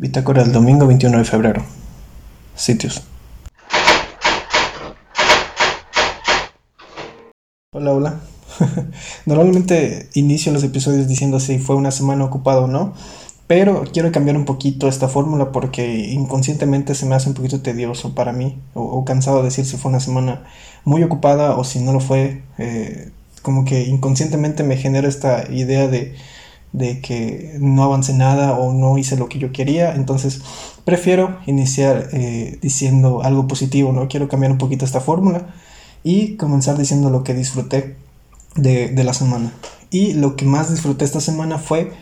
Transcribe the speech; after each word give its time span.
Bitácora 0.00 0.40
el 0.40 0.50
domingo 0.50 0.86
21 0.86 1.18
de 1.18 1.24
febrero. 1.24 1.62
Sitios. 2.54 3.02
Hola, 7.74 7.92
hola. 7.92 8.20
Normalmente 9.26 10.08
inicio 10.14 10.52
los 10.52 10.64
episodios 10.64 11.06
diciendo 11.06 11.38
si 11.38 11.58
fue 11.58 11.76
una 11.76 11.90
semana 11.90 12.24
ocupada 12.24 12.60
o 12.60 12.66
no, 12.66 12.94
pero 13.46 13.84
quiero 13.92 14.10
cambiar 14.10 14.38
un 14.38 14.46
poquito 14.46 14.88
esta 14.88 15.06
fórmula 15.06 15.52
porque 15.52 16.08
inconscientemente 16.08 16.94
se 16.94 17.04
me 17.04 17.14
hace 17.14 17.28
un 17.28 17.34
poquito 17.34 17.60
tedioso 17.60 18.14
para 18.14 18.32
mí, 18.32 18.58
o, 18.72 19.04
cansado 19.04 19.40
de 19.40 19.44
decir 19.44 19.66
si 19.66 19.76
fue 19.76 19.90
una 19.90 20.00
semana 20.00 20.44
muy 20.82 21.02
ocupada 21.02 21.56
o 21.56 21.64
si 21.64 21.78
no 21.78 21.92
lo 21.92 22.00
fue. 22.00 22.40
Eh, 22.56 23.10
como 23.42 23.66
que 23.66 23.82
inconscientemente 23.82 24.62
me 24.62 24.78
genera 24.78 25.08
esta 25.08 25.44
idea 25.52 25.88
de 25.88 26.14
de 26.72 27.00
que 27.00 27.56
no 27.60 27.82
avancé 27.82 28.14
nada 28.14 28.52
o 28.52 28.72
no 28.72 28.96
hice 28.98 29.16
lo 29.16 29.28
que 29.28 29.38
yo 29.38 29.52
quería. 29.52 29.94
Entonces 29.94 30.42
prefiero 30.84 31.38
iniciar 31.46 32.08
eh, 32.12 32.58
diciendo 32.62 33.22
algo 33.22 33.48
positivo, 33.48 33.92
¿no? 33.92 34.08
Quiero 34.08 34.28
cambiar 34.28 34.52
un 34.52 34.58
poquito 34.58 34.84
esta 34.84 35.00
fórmula 35.00 35.54
y 36.04 36.36
comenzar 36.36 36.78
diciendo 36.78 37.10
lo 37.10 37.24
que 37.24 37.34
disfruté 37.34 37.96
de, 38.56 38.92
la 39.04 39.14
semana. 39.14 39.52
Y 39.90 40.12
lo 40.14 40.36
que 40.36 40.44
más 40.44 40.70
disfruté 40.70 41.04
esta 41.04 41.20
semana 41.20 41.58
fue 41.58 41.92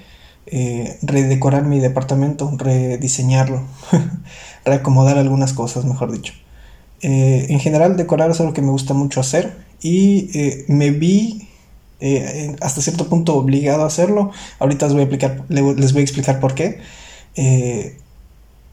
eh, 0.46 0.98
redecorar 1.02 1.64
mi 1.64 1.80
departamento, 1.80 2.50
rediseñarlo, 2.56 3.62
reacomodar 4.64 5.18
algunas 5.18 5.52
cosas, 5.52 5.84
mejor 5.84 6.12
dicho. 6.12 6.34
Eh, 7.00 7.46
en 7.48 7.60
general, 7.60 7.96
decorar 7.96 8.30
es 8.30 8.40
algo 8.40 8.52
que 8.52 8.62
me 8.62 8.70
gusta 8.70 8.92
mucho 8.92 9.20
hacer 9.20 9.56
y 9.80 10.30
me 10.68 10.90
vi 10.90 11.47
eh, 12.00 12.54
hasta 12.60 12.80
cierto 12.80 13.08
punto 13.08 13.34
obligado 13.34 13.82
a 13.82 13.86
hacerlo. 13.86 14.30
Ahorita 14.58 14.86
les 14.86 14.92
voy 14.94 15.00
a 15.02 15.04
explicar, 15.04 15.44
les 15.48 15.92
voy 15.92 16.00
a 16.00 16.04
explicar 16.04 16.40
por 16.40 16.54
qué. 16.54 16.80
Eh, 17.36 17.96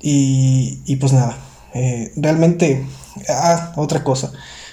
y, 0.01 0.95
pues 0.98 1.13
nada, 1.13 1.38
eh, 1.73 2.11
realmente, 2.15 2.85
ah, 3.29 3.73
otra 3.76 4.04
cosa. 4.04 4.32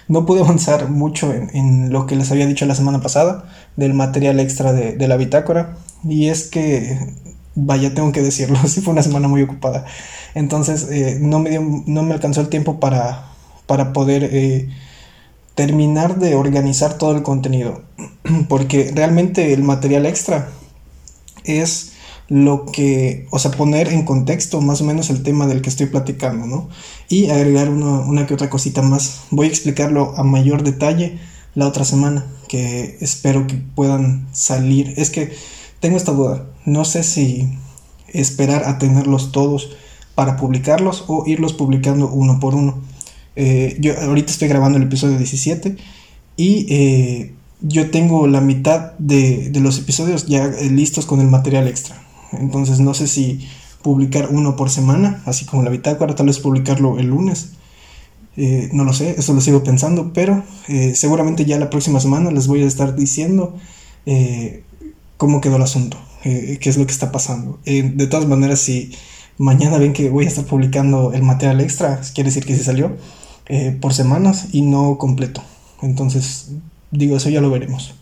No 0.08 0.26
pude 0.26 0.40
avanzar 0.42 0.90
mucho 0.90 1.32
en, 1.32 1.90
lo 1.90 2.06
que 2.06 2.16
les 2.16 2.30
había 2.30 2.46
dicho 2.46 2.66
la 2.66 2.74
semana 2.74 3.00
pasada 3.00 3.44
del 3.76 3.94
material 3.94 4.40
extra 4.40 4.72
de, 4.72 5.08
la 5.08 5.16
bitácora. 5.16 5.76
Y 6.04 6.28
es 6.28 6.44
que, 6.48 6.98
vaya, 7.54 7.94
tengo 7.94 8.12
que 8.12 8.22
decirlo, 8.22 8.58
sí 8.68 8.80
fue 8.82 8.92
una 8.92 9.02
semana 9.02 9.28
muy 9.28 9.42
ocupada. 9.42 9.86
Entonces, 10.34 10.88
no, 11.20 11.38
me 11.38 11.58
no 11.58 12.02
me 12.02 12.14
alcanzó 12.14 12.40
el 12.42 12.48
tiempo 12.48 12.80
para, 12.80 13.26
para 13.66 13.92
poder 13.92 14.24
terminar 15.54 16.18
de 16.18 16.34
organizar 16.34 16.98
todo 16.98 17.14
el 17.16 17.22
contenido, 17.22 17.82
porque 18.48 18.90
realmente 18.94 19.52
el 19.52 19.62
material 19.62 20.06
extra 20.06 20.48
es 21.44 21.92
lo 22.28 22.64
que, 22.64 23.26
o 23.30 23.38
sea, 23.38 23.50
poner 23.50 23.88
en 23.88 24.04
contexto 24.04 24.60
más 24.62 24.80
o 24.80 24.84
menos 24.84 25.10
el 25.10 25.22
tema 25.22 25.46
del 25.46 25.60
que 25.60 25.68
estoy 25.68 25.86
platicando, 25.86 26.46
¿no? 26.46 26.68
Y 27.08 27.28
agregar 27.28 27.68
una, 27.68 28.26
que 28.26 28.32
otra 28.32 28.48
cosita 28.48 28.80
más. 28.80 29.24
Voy 29.30 29.46
a 29.46 29.50
explicarlo 29.50 30.14
a 30.16 30.22
mayor 30.22 30.62
detalle 30.62 31.18
la 31.54 31.66
otra 31.66 31.84
semana, 31.84 32.26
que 32.48 32.96
espero 33.00 33.46
que 33.46 33.56
puedan 33.56 34.28
salir. 34.32 34.94
Es 34.96 35.10
que 35.10 35.32
tengo 35.80 35.98
esta 35.98 36.12
duda, 36.12 36.46
no 36.64 36.86
sé 36.86 37.02
si 37.02 37.58
esperar 38.08 38.64
a 38.64 38.78
tenerlos 38.78 39.32
todos 39.32 39.76
para 40.14 40.36
publicarlos 40.36 41.04
o 41.08 41.24
irlos 41.26 41.52
publicando 41.52 42.08
uno 42.08 42.40
por 42.40 42.54
uno. 42.54 42.80
Eh, 43.34 43.76
yo 43.80 43.98
ahorita 43.98 44.30
estoy 44.30 44.48
grabando 44.48 44.78
el 44.78 44.84
episodio 44.84 45.16
17 45.16 45.76
y 46.36 46.66
eh, 46.68 47.34
yo 47.60 47.90
tengo 47.90 48.26
la 48.26 48.40
mitad 48.40 48.92
de, 48.98 49.50
los 49.60 49.78
episodios 49.78 50.26
ya 50.26 50.44
eh, 50.44 50.70
listos 50.70 51.06
con 51.06 51.20
el 51.20 51.28
material 51.28 51.68
extra. 51.68 52.02
Entonces 52.32 52.80
no 52.80 52.94
sé 52.94 53.06
si 53.06 53.46
publicar 53.82 54.28
uno 54.30 54.56
por 54.56 54.70
semana, 54.70 55.22
así 55.26 55.44
como 55.44 55.62
la 55.62 55.70
bitácora, 55.70 56.14
tal 56.14 56.26
vez 56.26 56.38
publicarlo 56.38 56.98
el 56.98 57.06
lunes. 57.06 57.52
no 58.72 58.84
lo 58.84 58.92
sé, 58.92 59.16
eso 59.18 59.34
lo 59.34 59.40
sigo 59.40 59.62
pensando, 59.64 60.12
pero 60.14 60.44
seguramente 60.94 61.44
ya 61.44 61.58
la 61.58 61.68
próxima 61.68 62.00
semana 62.00 62.30
les 62.30 62.46
voy 62.46 62.62
a 62.62 62.66
estar 62.66 62.94
diciendo 62.94 63.56
cómo 65.16 65.40
quedó 65.40 65.56
el 65.56 65.62
asunto, 65.62 65.98
qué 66.22 66.60
es 66.62 66.76
lo 66.78 66.86
que 66.86 66.92
está 66.92 67.10
pasando. 67.10 67.58
de 67.64 68.06
todas 68.06 68.26
maneras, 68.26 68.60
si 68.60 68.92
mañana 69.36 69.78
ven 69.78 69.92
que 69.92 70.08
voy 70.08 70.24
a 70.24 70.28
estar 70.28 70.44
publicando 70.44 71.12
el 71.12 71.22
material 71.22 71.60
extra, 71.60 72.00
quiere 72.14 72.28
decir 72.28 72.46
que 72.46 72.56
sí 72.56 72.62
salió. 72.62 72.96
Eh, 73.46 73.76
por 73.80 73.92
semanas 73.92 74.48
y 74.52 74.62
no 74.62 74.98
completo. 74.98 75.42
Entonces, 75.82 76.52
digo, 76.90 77.16
eso 77.16 77.28
ya 77.28 77.40
lo 77.40 77.50
veremos. 77.50 77.94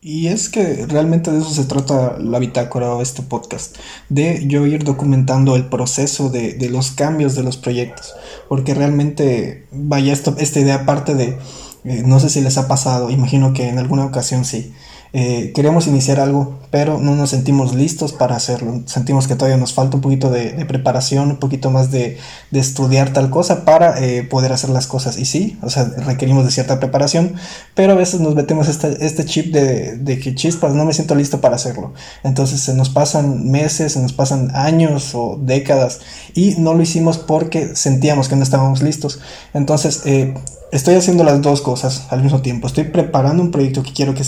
Y 0.00 0.28
es 0.28 0.48
que 0.48 0.86
realmente 0.86 1.30
de 1.30 1.38
eso 1.38 1.50
se 1.50 1.64
trata 1.64 2.18
la 2.18 2.40
bitácora 2.40 2.92
o 2.92 3.02
este 3.02 3.22
podcast, 3.22 3.76
de 4.08 4.44
yo 4.48 4.66
ir 4.66 4.82
documentando 4.82 5.54
el 5.54 5.66
proceso 5.66 6.28
de, 6.28 6.56
los 6.70 6.90
cambios 6.90 7.36
de 7.36 7.44
los 7.44 7.56
proyectos, 7.56 8.12
porque 8.48 8.74
realmente, 8.74 9.68
vaya, 9.70 10.12
esta 10.12 10.60
idea 10.60 10.74
aparte 10.74 11.14
de, 11.14 11.38
eh, 11.84 12.02
no 12.04 12.18
sé 12.18 12.30
si 12.30 12.40
les 12.40 12.58
ha 12.58 12.66
pasado, 12.66 13.10
imagino 13.10 13.52
que 13.52 13.68
en 13.68 13.78
alguna 13.78 14.04
ocasión 14.04 14.44
sí, 14.44 14.72
eh, 15.14 15.52
queremos 15.54 15.86
iniciar 15.86 16.20
algo, 16.20 16.58
pero 16.70 16.98
no 16.98 17.14
nos 17.14 17.30
sentimos 17.30 17.74
listos 17.74 18.14
para 18.14 18.34
hacerlo. 18.34 18.82
Sentimos 18.86 19.28
que 19.28 19.36
todavía 19.36 19.58
nos 19.58 19.74
falta 19.74 19.96
un 19.96 20.00
poquito 20.00 20.30
de, 20.30 20.64
preparación, 20.64 21.32
un 21.32 21.36
poquito 21.36 21.70
más 21.70 21.90
de, 21.90 22.18
estudiar 22.50 23.12
tal 23.12 23.28
cosa 23.28 23.66
para 23.66 24.02
eh, 24.02 24.22
poder 24.22 24.52
hacer 24.52 24.70
las 24.70 24.86
cosas. 24.86 25.18
Y 25.18 25.26
sí, 25.26 25.58
o 25.62 25.68
sea, 25.68 25.84
requerimos 25.84 26.46
de 26.46 26.50
cierta 26.50 26.80
preparación, 26.80 27.34
pero 27.74 27.92
a 27.92 27.96
veces 27.96 28.20
nos 28.20 28.34
metemos 28.34 28.68
este, 28.68 29.24
chip 29.26 29.52
de, 29.52 29.98
de, 29.98 30.18
que 30.18 30.34
chispas, 30.34 30.74
no 30.74 30.86
me 30.86 30.94
siento 30.94 31.14
listo 31.14 31.42
para 31.42 31.56
hacerlo. 31.56 31.92
Entonces 32.24 32.60
se 32.60 32.72
nos 32.72 32.88
pasan 32.88 33.50
meses, 33.50 33.92
se 33.92 34.00
nos 34.00 34.14
pasan 34.14 34.50
años 34.54 35.14
o 35.14 35.38
décadas 35.42 36.00
y 36.34 36.54
no 36.58 36.72
lo 36.72 36.82
hicimos 36.82 37.18
porque 37.18 37.76
sentíamos 37.76 38.28
que 38.28 38.36
no 38.36 38.42
estábamos 38.42 38.82
listos. 38.82 39.20
Entonces, 39.52 40.02
eh, 40.06 40.32
estoy 40.72 40.94
haciendo 40.94 41.22
las 41.22 41.40
dos 41.42 41.60
cosas 41.60 42.06
al 42.10 42.22
mismo 42.22 42.40
tiempo. 42.40 42.66
Estoy 42.66 42.84
preparando 42.84 43.42
un 43.42 43.50
proyecto 43.50 43.82
que 43.82 43.92
quiero 43.92 44.14
que, 44.14 44.22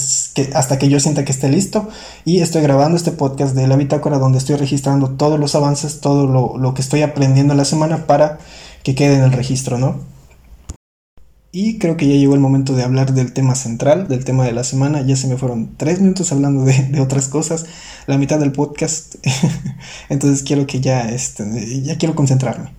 hasta 0.55 0.74
que 0.79 0.89
yo 0.89 1.01
sienta 1.01 1.25
que 1.25 1.33
esté 1.33 1.49
listo 1.49 1.89
y 2.25 2.41
estoy 2.41 2.63
grabando 2.63 2.97
este 2.97 3.13
podcast 3.13 3.55
de 3.55 3.67
la 3.67 3.77
bitácora 3.77 4.19
donde 4.19 4.39
estoy 4.39 4.57
registrando 4.57 5.11
todos 5.11 5.39
los 5.39 5.55
avances, 5.55 6.01
todo 6.01 6.27
lo, 6.27 6.75
que 6.75 6.83
estoy 6.83 7.03
aprendiendo 7.03 7.53
en 7.53 7.59
la 7.59 7.65
semana 7.65 8.07
para 8.07 8.39
que 8.83 8.95
quede 8.95 9.17
en 9.17 9.23
el 9.23 9.33
registro, 9.33 9.79
¿no? 9.79 10.01
Y 11.53 11.79
creo 11.79 11.97
que 11.97 12.09
ya 12.09 12.17
llegó 12.17 12.35
el 12.35 12.41
momento 12.41 12.75
de 12.75 12.83
hablar 12.83 13.15
del 13.15 13.33
tema 13.33 13.55
central, 13.55 14.09
del 14.09 14.25
tema 14.25 14.45
de 14.45 14.53
la 14.53 14.65
semana. 14.65 15.03
Ya 15.03 15.15
se 15.15 15.29
me 15.29 15.37
fueron 15.37 15.77
tres 15.77 16.01
minutos 16.01 16.33
hablando 16.33 16.65
de, 16.65 17.01
otras 17.01 17.29
cosas, 17.29 17.67
la 18.09 18.19
mitad 18.19 18.41
del 18.41 18.51
podcast. 18.51 19.15
Entonces 20.09 20.43
quiero 20.43 20.67
que 20.67 20.81
ya, 20.81 21.09
este, 21.11 21.83
ya 21.83 21.97
quiero 21.97 22.17
concentrarme. 22.17 22.71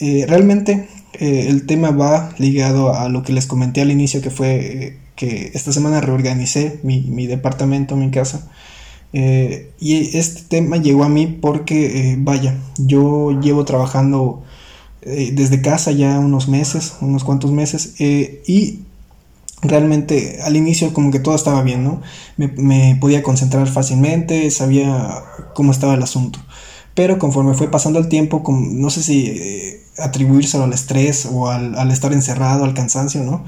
Eh, 0.00 0.26
realmente 0.28 0.88
eh, 1.14 1.46
el 1.48 1.66
tema 1.66 1.90
va 1.90 2.30
ligado 2.38 2.94
a 2.94 3.08
lo 3.08 3.24
que 3.24 3.32
les 3.32 3.46
comenté 3.46 3.80
al 3.80 3.90
inicio, 3.90 4.20
que 4.20 4.30
fue 4.30 4.84
eh, 4.84 4.98
que 5.18 5.50
esta 5.52 5.72
semana 5.72 6.00
reorganicé 6.00 6.80
mi, 6.82 7.26
departamento, 7.26 7.96
mi 7.96 8.10
casa. 8.10 8.48
Eh, 9.12 9.72
y 9.78 10.16
este 10.16 10.42
tema 10.48 10.78
llegó 10.78 11.04
a 11.04 11.10
mí 11.10 11.26
porque, 11.26 12.16
vaya, 12.18 12.56
yo 12.78 13.38
llevo 13.40 13.66
trabajando 13.66 14.42
desde 15.02 15.62
casa 15.62 15.92
ya 15.92 16.18
unos 16.18 16.48
meses, 16.48 16.94
unos 17.00 17.24
cuantos 17.24 17.50
meses, 17.50 17.94
y 17.98 18.80
realmente 19.62 20.40
al 20.42 20.56
inicio 20.56 20.92
como 20.92 21.10
que 21.10 21.18
todo 21.18 21.34
estaba 21.34 21.62
bien, 21.62 21.82
¿no? 21.84 22.02
Me, 22.36 22.48
me 22.48 22.96
podía 23.00 23.22
concentrar 23.22 23.66
fácilmente, 23.68 24.50
sabía 24.50 25.24
cómo 25.54 25.72
estaba 25.72 25.94
el 25.94 26.02
asunto. 26.02 26.38
Pero 26.98 27.16
conforme 27.20 27.54
fue 27.54 27.70
pasando 27.70 28.00
el 28.00 28.08
tiempo, 28.08 28.42
no 28.48 28.90
sé 28.90 29.04
si 29.04 29.26
eh, 29.26 29.84
atribuírselo 29.98 30.64
al 30.64 30.72
estrés 30.72 31.28
o 31.30 31.48
al, 31.48 31.92
estar 31.92 32.12
encerrado, 32.12 32.64
al 32.64 32.74
cansancio, 32.74 33.22
¿no? 33.22 33.44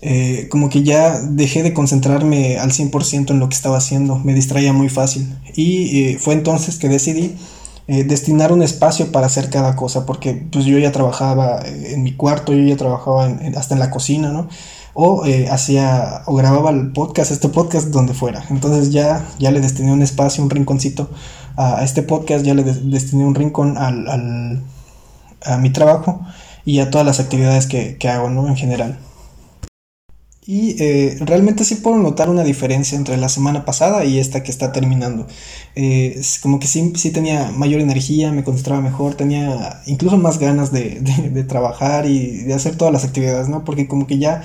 Eh, 0.00 0.46
como 0.50 0.68
que 0.68 0.82
ya 0.82 1.18
dejé 1.20 1.62
de 1.62 1.74
concentrarme 1.74 2.58
al 2.58 2.70
100% 2.70 3.30
en 3.30 3.38
lo 3.40 3.48
que 3.48 3.56
estaba 3.56 3.78
haciendo, 3.78 4.18
me 4.18 4.34
distraía 4.34 4.72
muy 4.72 4.88
fácil. 4.88 5.34
Y 5.54 6.02
eh, 6.02 6.18
fue 6.18 6.34
entonces 6.34 6.78
que 6.78 6.88
decidí 6.88 7.36
destinar 7.88 8.52
un 8.52 8.62
espacio 8.62 9.10
para 9.12 9.28
hacer 9.28 9.48
cada 9.48 9.74
cosa, 9.74 10.04
porque 10.04 10.34
pues 10.34 10.66
yo 10.66 10.76
ya 10.78 10.92
trabajaba 10.92 11.62
en 11.64 12.02
mi 12.02 12.12
cuarto, 12.12 12.52
yo 12.52 12.62
ya 12.62 12.76
trabajaba 12.76 13.34
hasta 13.56 13.72
en 13.72 13.80
la 13.80 13.90
cocina, 13.90 14.30
¿no? 14.30 14.46
O 14.92 15.24
hacía, 15.50 16.20
o 16.26 16.34
grababa 16.34 16.68
el 16.68 16.92
podcast, 16.92 17.30
este 17.30 17.48
podcast 17.48 17.86
donde 17.86 18.12
fuera. 18.12 18.44
Entonces 18.50 18.92
ya, 18.92 19.26
ya 19.38 19.50
le 19.52 19.62
destiné 19.62 19.90
un 19.90 20.02
espacio, 20.02 20.44
un 20.44 20.50
rinconcito 20.50 21.08
a, 21.58 21.82
este 21.82 22.02
podcast 22.02 22.44
ya 22.44 22.54
le 22.54 22.62
destiné 22.62 23.24
un 23.24 23.34
rincón 23.34 23.76
al, 23.76 24.62
a 25.44 25.58
mi 25.58 25.70
trabajo 25.70 26.20
y 26.64 26.78
a 26.78 26.90
todas 26.90 27.06
las 27.06 27.20
actividades 27.20 27.66
que, 27.66 28.08
hago, 28.08 28.30
¿no? 28.30 28.46
En 28.46 28.56
general. 28.56 28.98
Y 30.50 30.82
eh, 30.82 31.18
realmente 31.20 31.62
sí 31.62 31.74
puedo 31.74 31.98
notar 31.98 32.30
una 32.30 32.42
diferencia 32.42 32.96
entre 32.96 33.18
la 33.18 33.28
semana 33.28 33.66
pasada 33.66 34.06
y 34.06 34.18
esta 34.18 34.42
que 34.42 34.50
está 34.50 34.72
terminando. 34.72 35.26
Eh, 35.74 36.18
como 36.40 36.58
que 36.58 36.66
sí, 36.66 36.94
sí, 36.96 37.10
tenía 37.10 37.50
mayor 37.50 37.82
energía, 37.82 38.32
me 38.32 38.44
concentraba 38.44 38.80
mejor, 38.80 39.14
tenía 39.14 39.82
incluso 39.84 40.16
más 40.16 40.38
ganas 40.38 40.72
de, 40.72 41.44
trabajar 41.46 42.06
y 42.06 42.44
de 42.44 42.54
hacer 42.54 42.76
todas 42.76 42.94
las 42.94 43.04
actividades, 43.04 43.50
¿no? 43.50 43.62
Porque 43.62 43.86
como 43.88 44.06
que 44.06 44.16
ya, 44.16 44.42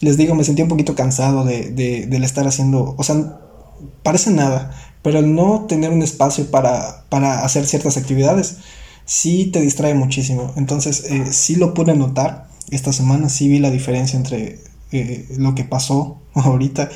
les 0.00 0.16
digo, 0.16 0.34
me 0.34 0.44
sentía 0.44 0.64
un 0.64 0.70
poquito 0.70 0.94
cansado 0.94 1.44
de, 1.44 1.70
de, 1.70 2.16
estar 2.24 2.46
haciendo, 2.46 2.94
o 2.96 3.02
sea, 3.02 3.38
parece 4.02 4.30
nada, 4.30 4.70
pero 5.02 5.18
el 5.18 5.34
no 5.34 5.66
tener 5.66 5.90
un 5.90 6.02
espacio 6.02 6.50
para, 6.50 7.04
para 7.10 7.44
hacer 7.44 7.66
ciertas 7.66 7.98
actividades 7.98 8.56
sí 9.04 9.50
te 9.52 9.60
distrae 9.60 9.92
muchísimo. 9.92 10.54
Entonces, 10.56 11.04
eh, 11.10 11.26
sí 11.30 11.56
lo 11.56 11.74
pude 11.74 11.94
notar 11.94 12.48
esta 12.70 12.94
semana, 12.94 13.28
sí 13.28 13.48
vi 13.48 13.58
la 13.58 13.70
diferencia 13.70 14.16
entre 14.16 14.71
eh, 14.92 15.26
lo 15.38 15.54
que 15.54 15.64
pasó 15.64 16.18
ahorita 16.34 16.90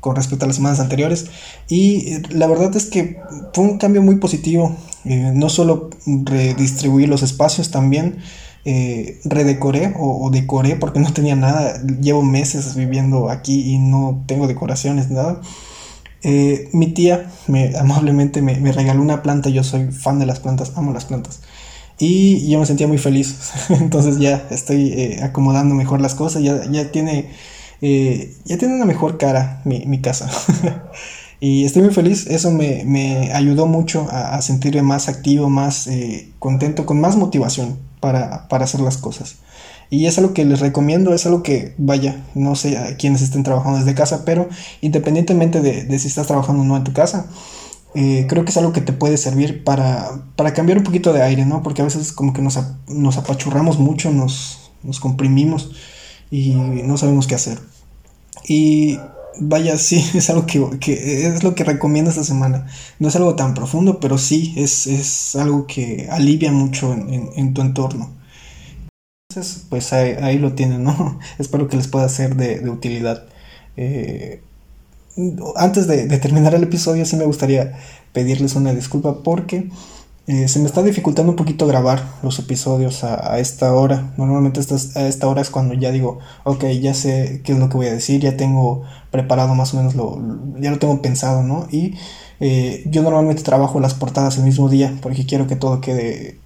con 0.00 0.16
respecto 0.16 0.44
a 0.44 0.48
las 0.48 0.56
semanas 0.56 0.80
anteriores. 0.80 1.26
Y 1.68 2.12
eh, 2.12 2.22
la 2.30 2.46
verdad 2.46 2.74
es 2.76 2.86
que 2.86 3.20
fue 3.54 3.64
un 3.64 3.78
cambio 3.78 4.02
muy 4.02 4.16
positivo. 4.16 4.76
no 5.04 5.48
solo 5.48 5.90
redistribuir 6.06 7.08
los 7.08 7.22
espacios, 7.22 7.70
también 7.70 8.18
redecoré 9.24 9.92
o, 9.98 10.30
decoré 10.30 10.76
porque 10.76 11.00
no 11.00 11.12
tenía 11.12 11.36
nada. 11.36 11.82
Llevo 12.00 12.22
meses 12.22 12.74
viviendo 12.74 13.30
aquí 13.30 13.74
y 13.74 13.78
no 13.78 14.24
tengo 14.26 14.46
decoraciones, 14.46 15.10
nada. 15.10 15.40
mi 16.72 16.86
tía 16.94 17.30
me, 17.48 17.76
amablemente 17.76 18.42
me, 18.42 18.58
me, 18.60 18.72
regaló 18.72 19.02
una 19.02 19.22
planta, 19.22 19.50
yo 19.50 19.64
soy 19.64 19.90
fan 19.90 20.18
de 20.18 20.26
las 20.26 20.40
plantas, 20.40 20.72
amo 20.76 20.92
las 20.92 21.04
plantas. 21.04 21.40
Y 21.98 22.48
yo 22.50 22.58
me 22.58 22.66
sentía 22.66 22.88
muy 22.88 22.98
feliz. 22.98 23.52
Entonces 23.68 24.18
ya 24.18 24.46
estoy 24.50 24.92
eh, 24.92 25.20
acomodando 25.22 25.74
mejor 25.74 26.00
las 26.00 26.14
cosas. 26.14 26.42
Ya, 26.42 26.64
ya 26.70 26.90
tiene. 26.90 27.30
Eh, 27.80 28.34
ya 28.44 28.58
tiene 28.58 28.74
una 28.74 28.84
mejor 28.84 29.18
cara 29.18 29.60
mi, 29.64 29.84
mi 29.86 30.00
casa. 30.00 30.30
y 31.40 31.64
estoy 31.64 31.82
muy 31.82 31.92
feliz. 31.92 32.26
Eso 32.26 32.50
me, 32.50 32.84
me 32.84 33.32
ayudó 33.32 33.66
mucho 33.66 34.06
a, 34.10 34.40
sentirme 34.42 34.82
más 34.82 35.08
activo, 35.08 35.48
más 35.48 35.86
eh, 35.86 36.28
contento, 36.38 36.86
con 36.86 37.00
más 37.00 37.16
motivación 37.16 37.78
para, 38.00 38.48
para, 38.48 38.64
hacer 38.64 38.80
las 38.80 38.98
cosas. 38.98 39.36
Y 39.90 40.06
es 40.06 40.16
algo 40.16 40.32
que 40.32 40.44
les 40.44 40.60
recomiendo, 40.60 41.12
es 41.12 41.26
algo 41.26 41.42
que, 41.42 41.74
vaya, 41.76 42.24
no 42.34 42.56
sé 42.56 42.78
a 42.78 42.96
quienes 42.96 43.20
estén 43.20 43.42
trabajando 43.42 43.78
desde 43.78 43.94
casa, 43.94 44.24
pero 44.24 44.48
independientemente 44.80 45.60
de, 45.60 45.84
de 45.84 45.98
si 45.98 46.08
estás 46.08 46.26
trabajando 46.26 46.62
o 46.62 46.64
no 46.64 46.78
en 46.78 46.84
tu 46.84 46.94
casa, 46.94 47.26
eh, 47.94 48.26
creo 48.28 48.44
que 48.44 48.50
es 48.50 48.56
algo 48.56 48.72
que 48.72 48.80
te 48.80 48.92
puede 48.92 49.18
servir 49.18 49.64
para, 49.64 50.24
para, 50.36 50.54
cambiar 50.54 50.78
un 50.78 50.84
poquito 50.84 51.12
de 51.12 51.22
aire, 51.22 51.44
¿no? 51.44 51.62
Porque 51.62 51.82
a 51.82 51.84
veces 51.84 52.12
como 52.12 52.32
que 52.32 52.40
nos, 52.40 52.58
nos 52.88 53.18
apachurramos 53.18 53.78
mucho, 53.78 54.10
nos, 54.10 54.70
nos, 54.82 54.98
comprimimos 54.98 55.72
y 56.30 56.52
no 56.52 56.96
sabemos 56.96 57.26
qué 57.26 57.34
hacer. 57.34 57.58
Y 58.48 58.98
vaya, 59.40 59.76
sí, 59.78 60.04
es 60.14 60.30
algo 60.30 60.46
que, 60.46 60.78
que, 60.80 61.26
es 61.26 61.42
lo 61.42 61.54
que 61.54 61.64
recomiendo 61.64 62.10
esta 62.10 62.24
semana. 62.24 62.66
No 62.98 63.08
es 63.08 63.16
algo 63.16 63.36
tan 63.36 63.54
profundo, 63.54 64.00
pero 64.00 64.18
sí 64.18 64.54
es, 64.56 64.86
es 64.86 65.36
algo 65.36 65.66
que 65.66 66.08
alivia 66.10 66.52
mucho 66.52 66.92
en, 66.94 67.30
en, 67.36 67.54
tu 67.54 67.60
entorno. 67.60 68.10
Entonces, 69.28 69.66
pues 69.68 69.92
ahí, 69.92 70.38
lo 70.38 70.54
tienen, 70.54 70.84
¿no? 70.84 71.18
Espero 71.38 71.68
que 71.68 71.76
les 71.76 71.88
pueda 71.88 72.08
ser 72.08 72.36
de, 72.36 72.58
de 72.60 72.70
utilidad. 72.70 73.26
Eh, 73.76 74.42
antes 75.56 75.86
de, 75.86 76.06
terminar 76.18 76.54
el 76.54 76.62
episodio 76.62 77.04
sí 77.04 77.16
me 77.16 77.24
gustaría 77.24 77.78
pedirles 78.12 78.54
una 78.54 78.72
disculpa 78.72 79.22
porque 79.22 79.68
eh, 80.26 80.48
se 80.48 80.60
me 80.60 80.66
está 80.66 80.82
dificultando 80.82 81.32
un 81.32 81.36
poquito 81.36 81.66
grabar 81.66 82.02
los 82.22 82.38
episodios 82.38 83.04
a, 83.04 83.38
esta 83.38 83.74
hora. 83.74 84.14
Normalmente 84.16 84.60
a 84.94 85.06
esta 85.06 85.28
hora 85.28 85.42
es 85.42 85.50
cuando 85.50 85.74
ya 85.74 85.90
digo, 85.90 86.20
ok, 86.44 86.64
ya 86.80 86.94
sé 86.94 87.42
qué 87.44 87.52
es 87.52 87.58
lo 87.58 87.68
que 87.68 87.76
voy 87.76 87.86
a 87.86 87.92
decir, 87.92 88.20
ya 88.20 88.36
tengo 88.36 88.84
preparado 89.10 89.54
más 89.54 89.74
o 89.74 89.78
menos 89.78 89.94
lo, 89.94 90.20
ya 90.60 90.70
lo 90.70 90.78
tengo 90.78 91.02
pensado, 91.02 91.42
¿no? 91.42 91.66
Y 91.70 91.94
eh, 92.40 92.82
yo 92.86 93.02
normalmente 93.02 93.42
trabajo 93.42 93.80
las 93.80 93.94
portadas 93.94 94.38
el 94.38 94.44
mismo 94.44 94.68
día 94.68 94.96
porque 95.02 95.26
quiero 95.26 95.46
que 95.46 95.56
todo 95.56 95.80
quede, 95.80 96.38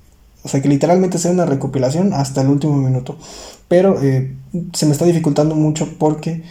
o 0.42 0.48
sea, 0.48 0.60
que 0.60 0.68
literalmente 0.68 1.18
sea 1.18 1.30
una 1.30 1.46
recopilación 1.46 2.14
hasta 2.14 2.42
el 2.42 2.48
último 2.48 2.76
minuto. 2.76 3.16
Pero 3.68 4.00
eh, 4.02 4.34
se 4.72 4.86
me 4.86 4.92
está 4.92 5.04
dificultando 5.04 5.54
mucho 5.54 5.88
porque 5.98 6.42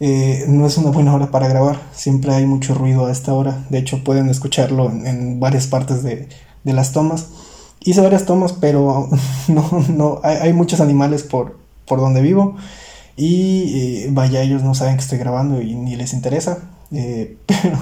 eh, 0.00 0.44
no 0.48 0.66
es 0.66 0.76
una 0.76 0.90
buena 0.90 1.14
hora 1.14 1.30
para 1.30 1.48
grabar, 1.48 1.80
siempre 1.92 2.32
hay 2.34 2.46
mucho 2.46 2.74
ruido 2.74 3.06
a 3.06 3.12
esta 3.12 3.32
hora, 3.32 3.64
de 3.70 3.78
hecho 3.78 4.02
pueden 4.02 4.28
escucharlo 4.28 4.90
en, 4.90 5.38
varias 5.38 5.66
partes 5.66 6.02
de, 6.02 6.28
las 6.64 6.92
tomas. 6.92 7.28
Hice 7.80 8.00
varias 8.00 8.24
tomas, 8.24 8.52
pero 8.52 9.08
no, 9.48 9.84
no, 9.88 10.20
hay, 10.24 10.52
muchos 10.52 10.80
animales 10.80 11.22
por, 11.22 11.58
por 11.86 12.00
donde 12.00 12.22
vivo. 12.22 12.56
Y 13.16 14.04
eh, 14.04 14.08
vaya, 14.10 14.42
ellos 14.42 14.64
no 14.64 14.74
saben 14.74 14.96
que 14.96 15.02
estoy 15.02 15.18
grabando 15.18 15.62
y 15.62 15.74
ni 15.76 15.94
les 15.94 16.12
interesa, 16.12 16.58
eh, 16.90 17.36
pero 17.46 17.78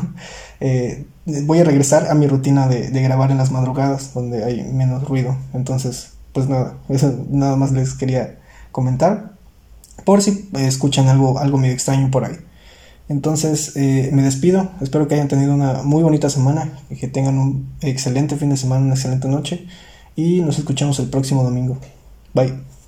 voy 1.47 1.61
a 1.61 1.65
regresar 1.65 2.11
a 2.11 2.15
mi 2.15 2.27
rutina 2.27 2.69
de, 2.69 2.91
de, 2.91 3.03
grabar 3.03 3.31
en 3.31 3.39
las 3.39 3.51
madrugadas 3.51 4.13
donde 4.13 4.45
hay 4.45 4.63
menos 4.65 5.09
ruido, 5.09 5.37
entonces 5.55 6.13
pues 6.33 6.49
nada, 6.49 6.75
eso 6.89 7.15
nada 7.31 7.57
más 7.57 7.73
les 7.73 7.95
quería 7.95 8.39
comentar 8.73 9.32
por 10.05 10.23
si 10.23 10.49
escuchan 10.55 11.09
algo, 11.09 11.39
algo 11.39 11.59
medio 11.59 11.75
extraño 11.75 12.11
por 12.11 12.25
ahí. 12.25 12.37
Entonces 13.09 13.77
eh, 13.77 14.11
me 14.13 14.23
despido, 14.23 14.71
espero 14.81 15.09
que 15.09 15.15
hayan 15.15 15.29
tenido 15.29 15.55
una 15.55 15.83
muy 15.83 16.03
bonita 16.03 16.31
semana, 16.31 16.79
que 16.99 17.09
tengan 17.09 17.39
un 17.39 17.69
excelente 17.81 18.37
fin 18.37 18.51
de 18.51 18.57
semana, 18.57 18.85
una 18.85 18.95
excelente 18.95 19.29
noche 19.29 19.67
y 20.17 20.41
nos 20.41 20.59
escuchamos 20.59 20.99
el 20.99 21.09
próximo 21.09 21.43
domingo. 21.43 21.79
Bye. 22.35 22.82